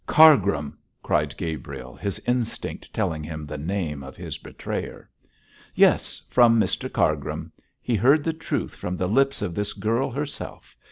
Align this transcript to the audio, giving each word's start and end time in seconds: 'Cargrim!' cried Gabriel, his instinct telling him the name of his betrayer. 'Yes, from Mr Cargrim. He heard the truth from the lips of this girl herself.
'Cargrim!' 0.07 0.79
cried 1.03 1.37
Gabriel, 1.37 1.93
his 1.95 2.17
instinct 2.25 2.91
telling 2.91 3.23
him 3.23 3.45
the 3.45 3.55
name 3.59 4.01
of 4.01 4.17
his 4.17 4.39
betrayer. 4.39 5.07
'Yes, 5.75 6.23
from 6.27 6.59
Mr 6.59 6.91
Cargrim. 6.91 7.51
He 7.83 7.93
heard 7.95 8.23
the 8.23 8.33
truth 8.33 8.73
from 8.73 8.97
the 8.97 9.05
lips 9.07 9.43
of 9.43 9.53
this 9.53 9.73
girl 9.73 10.09
herself. 10.09 10.75